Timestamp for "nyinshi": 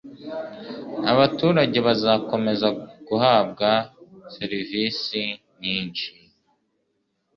5.61-6.09